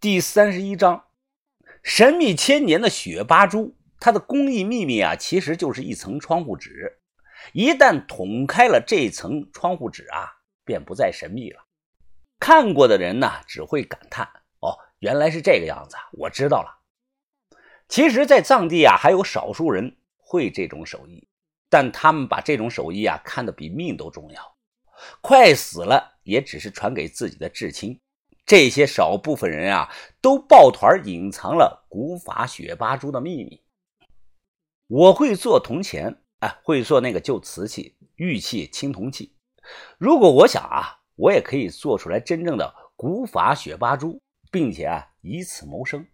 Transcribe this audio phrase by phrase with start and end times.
[0.00, 1.06] 第三十一章，
[1.82, 7.00] 神秘千年的雪巴珠，它的工艺秘密啊，其实就是一层窗户纸。
[7.52, 10.30] 一旦捅开了这层窗户纸啊，
[10.64, 11.66] 便不再神秘了。
[12.38, 14.24] 看过的人呢，只会感叹
[14.62, 16.78] ：“哦，原来是这个样子，我知道了。”
[17.90, 21.26] 其实，在藏地啊，还有少数人会这种手艺，
[21.68, 24.56] 但他们把这种手艺啊，看得比命都重要。
[25.20, 28.00] 快死了，也只是传给自己的至亲。
[28.48, 29.92] 这些少部分人啊，
[30.22, 33.62] 都抱团隐藏了古法雪巴珠的秘密。
[34.86, 39.36] 我会做铜钱，哎，会做那个旧瓷器、玉器、青铜器。
[39.98, 44.18] 如果我想啊，我也可以做出来真正的古法雪巴珠，
[44.50, 46.06] 并且啊，以此谋生。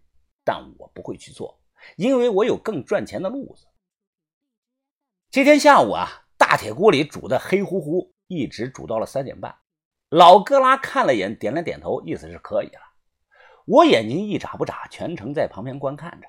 [0.43, 1.57] 但我不会去做，
[1.95, 3.65] 因为我有更赚钱的路子。
[5.31, 9.57] 这天下午啊，大铁锅里煮的黑乎乎，一直煮到了三点半。
[10.09, 12.81] 老哥拉看了眼，点了点头，意思是可以了。
[13.65, 16.27] 我眼睛一眨不眨，全程在旁边观看着。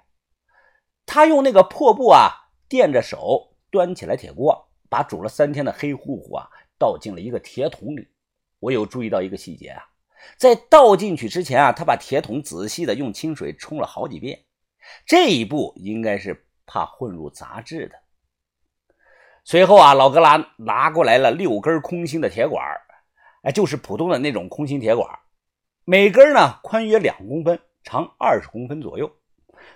[1.05, 2.31] 他用那个破布啊
[2.69, 8.09] 垫着手，端起来铁锅，把煮了三天的黑乎乎啊倒进了一个铁桶里。
[8.59, 9.85] 我有注意到一个细节啊，
[10.39, 14.47] 在倒进去之前啊，他把铁桶仔细的用清水冲了好几遍。
[15.05, 17.97] 这一步应该是怕混入杂质的。
[19.45, 22.65] 随后啊，老哥拉拿过来了六根空心的铁管。
[23.47, 25.09] 哎，就是普通的那种空心铁管，
[25.85, 29.09] 每根呢宽约两公分，长二十公分左右。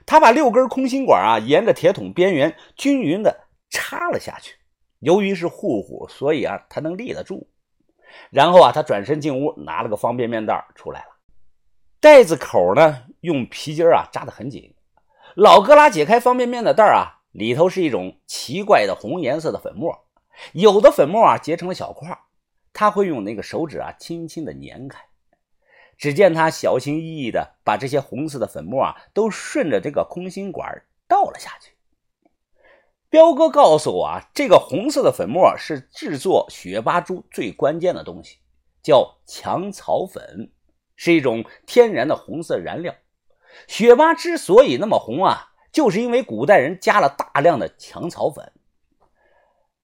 [0.04, 4.56] 他把六根空心管啊沿着铁桶边缘均匀的插了下去。
[4.98, 7.48] 由于是糊糊，所以啊它能立得住。
[8.30, 11.10] 然后啊，他转身进屋，拿了个方便面袋出来了。
[12.00, 14.74] 袋子口呢用皮筋啊扎得很紧。
[15.36, 19.96] 老哥拉解开方便面的袋啊，里头是一种奇怪的红颜色的粉末，
[20.54, 22.18] 有的粉末啊结成了小块。
[22.72, 25.04] 他会用那个手指啊，轻轻的捻开。
[25.98, 31.72] 只见他小心翼翼的把这些红色的粉末啊，都顺着这个空心管倒了下去。
[33.10, 38.38] 彪哥告诉我啊，这个红色的粉末是制作雪巴珠最关键的东西，
[38.82, 40.50] 叫强草粉，
[40.96, 42.94] 是一种天然的红色燃料。
[43.66, 48.52] 雪巴之所以那么红啊，就是因为古代人加了大量的强草粉。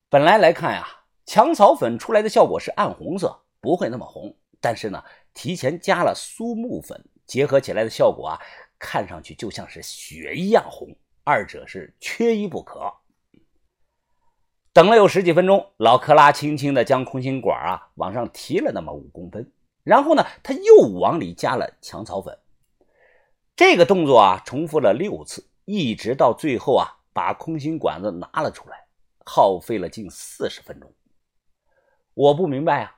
[0.08, 0.95] 本来来看呀。
[1.26, 4.34] 强草粉出来的效果是暗红色，不会那么红。
[4.60, 5.04] 但是呢，
[5.34, 8.40] 提前加了苏木粉，结合起来的效果啊，
[8.78, 10.88] 看上去就像是血一样红，
[11.24, 12.92] 二者是缺一不可。
[14.72, 22.38] 等了有十几分钟，老克拉轻轻地将空心管啊往上提了那么五公分，然后呢，他又往里加了强草粉。
[23.56, 28.86] 这个动作啊，重复了六次，一直到最后啊，把空心管子拿了出来，
[29.24, 30.92] 耗费了近四十分钟。
[32.16, 32.96] 我不明白啊，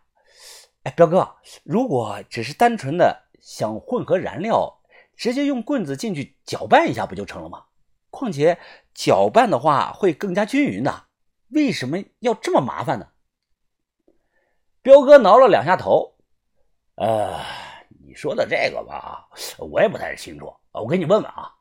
[0.85, 1.35] 哎，彪哥，
[1.65, 4.81] 如果只是单纯的想混合燃料，
[5.17, 7.65] 直接用棍子进去搅拌一下不就成了吗？
[8.11, 8.57] 况且
[8.95, 11.07] 搅拌的话会更加均匀的，
[11.49, 13.09] 为什么要这么麻烦呢？
[14.83, 16.15] 彪哥挠了两下头，
[16.95, 17.41] 呃，
[18.07, 21.57] 你说的这个吧，我也不太清楚，我给你问问啊。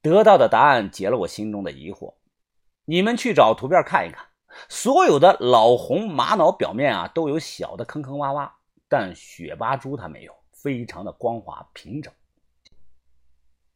[0.00, 2.14] 得到的答案解了我心中的疑惑，
[2.84, 4.24] 你们去找图片看一看。
[4.68, 8.50] 所有的老红玛瑙表面啊，都有小的坑坑洼洼，
[8.88, 12.12] 但雪巴珠它没有，非常的光滑平整。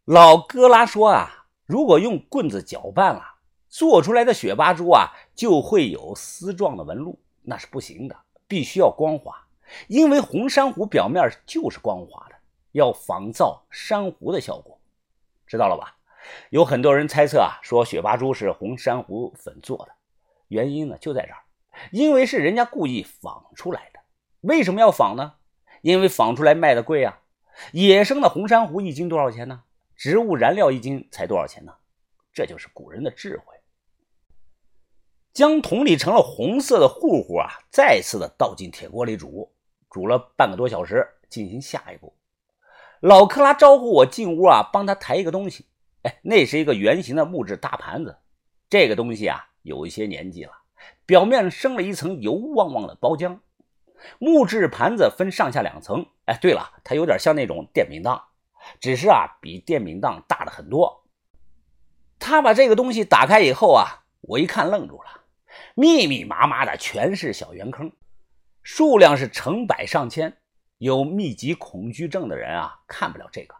[0.04, 3.22] 老哥拉说啊，如果用棍子搅拌了，
[3.68, 8.16] 做出来的雪巴珠啊，就会有丝状的纹路，那是不行的，
[8.46, 9.34] 必须要光滑，
[9.88, 12.36] 因为红珊瑚表面就是光滑的，
[12.72, 14.80] 要仿造珊瑚的效果，
[15.46, 15.96] 知道了吧？
[16.50, 19.92] 有很多人猜测啊，说雪巴珠是红珊瑚粉做的。
[20.48, 21.38] 原因呢就在这儿，
[21.92, 24.00] 因为是人家故意仿出来的。
[24.40, 25.34] 为什么要仿呢？
[25.82, 27.20] 因为仿出来卖的贵啊。
[27.72, 29.62] 野生的红珊瑚一斤多少钱呢？
[29.96, 31.74] 植物燃料一斤才多少钱呢？
[32.32, 33.56] 这就是古人的智慧。
[35.32, 39.52] 将桶里成了红色的糊糊啊，再次的倒进铁锅里煮，
[39.90, 42.14] 煮了半个多小时，进行下一步。
[43.00, 45.66] 老克拉招呼我进屋啊，帮他抬一个东西。
[46.02, 48.18] 哎，那是一个圆形的木质大盘子。
[48.70, 49.47] 这个东西啊。
[49.62, 50.52] 有一些年纪了，
[51.06, 53.40] 表面生了一层油汪汪的包浆。
[54.18, 56.06] 木质盘子分上下两层。
[56.26, 58.22] 哎，对了，它有点像那种电饼铛，
[58.80, 61.04] 只是啊，比电饼铛大了很多。
[62.18, 65.24] 他把这个东西打开以后啊，我一看愣住了，
[65.74, 67.92] 密密麻麻的全是小圆坑，
[68.62, 70.36] 数量是成百上千。
[70.78, 73.56] 有密集恐惧症的人啊，看不了这个。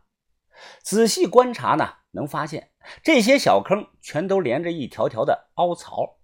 [0.83, 2.71] 仔细观察呢，能发现
[3.03, 6.19] 这些小坑全都连着一条条的凹槽。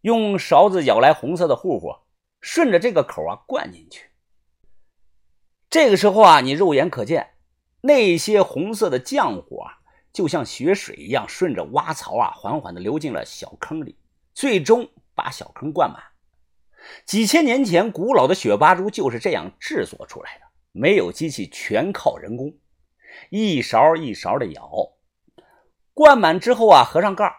[0.00, 1.94] 用勺子舀来红色的糊糊，
[2.40, 4.10] 顺着这个口啊灌进去。
[5.70, 7.34] 这个时候啊，你肉眼可见，
[7.80, 9.78] 那些红色的浆糊啊，
[10.12, 13.96] 就像血水一样，顺着挖槽啊，缓缓地流进了小坑里，
[14.34, 16.02] 最终把小坑灌满。
[17.06, 22.52] 几千年前，古老的雪巴珠就是这样制作出来的，没有机器，全靠人工，
[23.30, 24.96] 一勺一勺的舀，
[25.94, 27.34] 灌满之后啊，合上盖儿。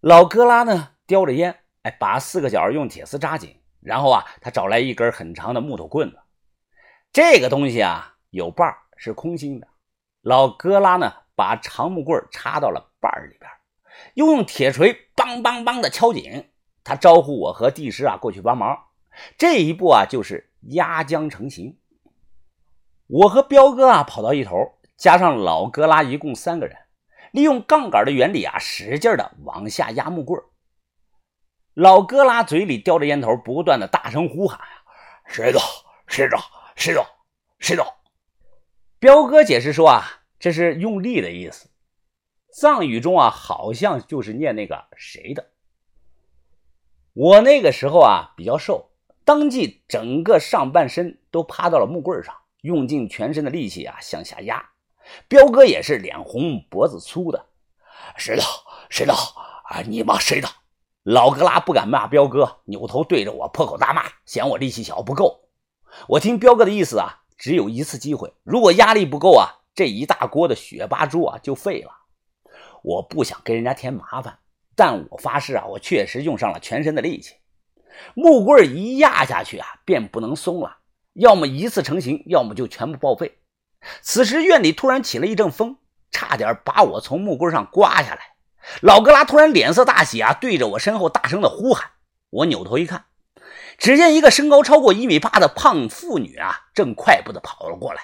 [0.00, 6.18] 老哥拉呢，叼着烟，哎，把四个角用铁丝扎紧，然后啊，他找来一根很长的木头棍子，
[7.12, 9.66] 这个东西啊，有把，是空心的。
[10.22, 13.50] 老哥拉呢，把长木棍插到了把里边，
[14.14, 16.50] 又用铁锤梆梆梆的敲紧。
[16.84, 18.78] 他招呼我和帝师啊过去帮忙，
[19.36, 21.76] 这一步啊就是压浆成型。
[23.08, 26.76] 我和彪哥啊跑到一头，加上老哥拉，一共三个人，
[27.32, 30.40] 利用杠杆的原理啊，使劲的往下压木棍。
[31.74, 34.60] 老哥拉嘴里叼着烟头，不断的大声呼喊
[35.28, 35.58] ：“石头，
[36.06, 36.38] 石头，
[36.74, 37.04] 石头，
[37.58, 37.84] 石头！”
[38.98, 41.68] 彪哥解释说啊，这是用力的意思，
[42.50, 45.50] 藏语中啊好像就是念那个谁的。
[47.12, 48.90] 我那个时候啊比较瘦，
[49.24, 54.70] 当即整个上半身都趴到了木棍上，用尽全身的力气啊向下压。
[55.28, 57.46] 彪哥也是脸红脖子粗的，
[58.16, 58.42] 石头
[58.88, 59.14] 石头
[59.64, 60.48] 啊你妈谁的？
[61.02, 65.48] 老格拉不敢骂彪哥，扭头对着我破口大骂，嫌我力气小不够。
[66.08, 71.92] 我听彪哥的意思啊，只有一次机会，如果压力不够啊，这一大锅的雪巴猪啊就废了。
[72.82, 74.38] 我不想给人家添麻烦。
[74.78, 77.36] 但我发誓啊，我确实用上了全身的力气，
[78.14, 80.76] 木棍一压下去啊，便不能松了，
[81.14, 83.38] 要么一次成型，要么就全部报废。
[84.02, 85.76] 此时院里突然起了一阵风，
[86.10, 88.20] 差点把我从木棍上刮下来。
[88.82, 91.90] 老格拉突然脸色大喜啊，对着我身后大声的呼喊。
[92.30, 93.04] 我扭头一看，
[93.78, 98.02] 只见一个身高超过一米八的胖妇女啊，正快步的跑了过来。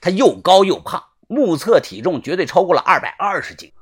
[0.00, 3.72] 她又高又胖，目测体重绝对超过了二百二十斤。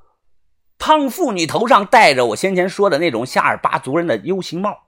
[0.78, 4.83] 胖妇女头上戴着我先前说的那种夏尔巴族人的 U 型帽，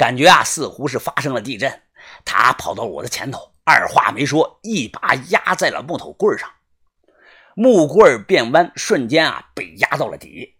[0.00, 1.82] 感觉啊似乎是发生了地震。
[2.24, 6.50] 他跑到我的前头，二话没说，一把压在了木头棍上，
[7.54, 10.56] 木棍变弯，瞬间啊被压到了底。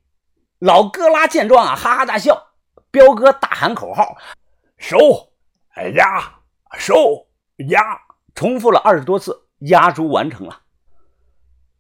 [0.59, 2.51] 老哥拉见状啊哈哈大笑，
[2.91, 4.19] 彪哥大喊口号
[4.77, 4.99] ：“收，
[5.95, 6.35] 压，
[6.77, 7.27] 收，
[7.71, 7.99] 压！”
[8.37, 10.61] 重复了二十多次，压珠完成了。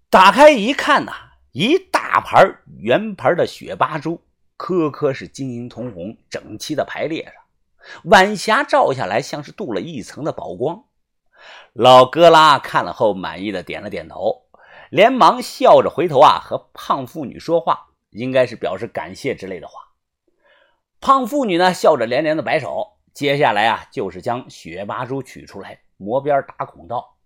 [0.08, 1.12] 打开一看呐。
[1.52, 4.22] 一大盘圆盘的雪巴珠，
[4.56, 7.32] 颗颗是晶莹通红，整齐的排列着，
[8.04, 10.84] 晚霞照下来，像是镀了一层的宝光。
[11.72, 14.42] 老哥拉看了后，满意的点了点头，
[14.90, 19.80] 连忙笑着回头啊，和胖妇女说话，应该是表示感谢之类的话。
[21.00, 22.98] 胖妇女呢，笑着连连的摆手。
[23.12, 27.16] 接下来啊，就是将雪巴珠取出来，磨边打孔道，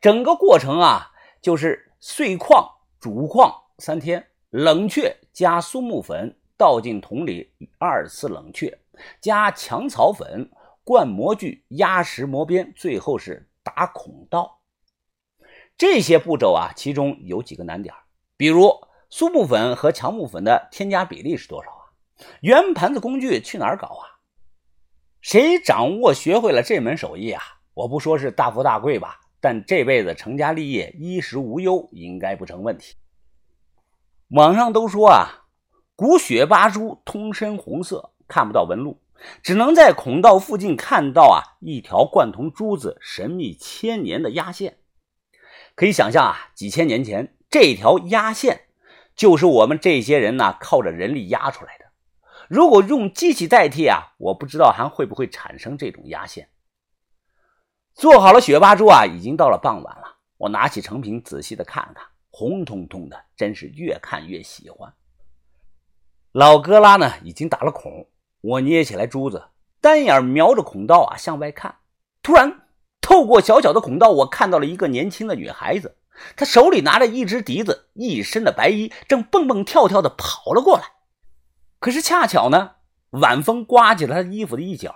[0.00, 2.70] 整个过程啊，就是碎矿。
[3.00, 8.76] 煮矿三天，冷却加苏木粉倒进桶里，二次冷却
[9.20, 10.50] 加强草粉
[10.84, 14.60] 灌模具，压实磨边，最后是打孔道。
[15.76, 17.94] 这些步骤啊，其中有几个难点，
[18.36, 18.72] 比如
[19.10, 21.84] 苏木粉和强木粉的添加比例是多少啊？
[22.40, 24.18] 圆盘子工具去哪儿搞啊？
[25.20, 27.42] 谁掌握学会了这门手艺啊？
[27.74, 29.20] 我不说是大富大贵吧。
[29.40, 32.96] 但这辈子成家立业、衣食无忧应该不成问题。
[34.30, 35.46] 网上都说啊，
[35.94, 39.00] 古雪巴珠通身红色，看不到纹路，
[39.42, 44.78] 只能在孔道附近看到啊一条贯通珠子神秘千年的压线。
[45.74, 48.66] 可以想象啊，几千年前这条压线
[49.16, 51.86] 就是我们这些人呢靠着人力压出来的。
[52.48, 56.48] 如果用机器代替啊，我不知道还会不会产生这种压线。
[57.94, 60.18] 做好了雪巴珠啊，已经到了傍晚了。
[60.36, 64.94] 我拿起成品仔细的看看，红彤彤的，真是越看越喜欢。
[66.32, 68.08] 老哥拉呢，已经打了孔。
[68.40, 69.48] 我捏起来珠子，
[69.80, 71.76] 单眼瞄着孔道啊向外看。
[72.22, 72.68] 突然，
[73.00, 75.96] 透过小小的孔道，我看到了一个年轻的女孩子，
[76.36, 80.84] 她手里拿着一只笛子，一身的白衣，正蹦蹦跳跳的跑了过来。
[81.78, 82.72] 可是恰巧呢，
[83.10, 84.94] 晚风刮起了她衣服的一角。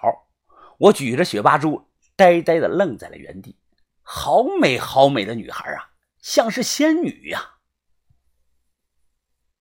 [0.79, 1.89] 我举着雪巴珠。
[2.15, 3.57] 呆呆的愣在了原地，
[4.03, 7.52] 好美好美的女孩啊，像是仙女呀！